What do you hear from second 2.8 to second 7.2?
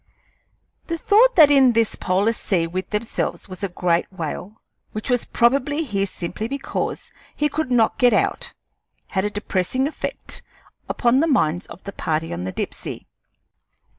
themselves was a great whale, which was probably here simply because